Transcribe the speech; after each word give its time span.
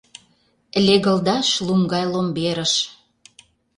Легылдаш 0.85 1.47
лум 1.65 1.81
гай 1.91 2.05
ломберыш. 2.13 2.73